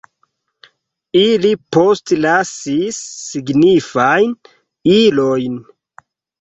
Ili 1.23 1.51
postlasis 1.77 3.03
signifajn 3.27 4.37
ilojn. 4.99 5.65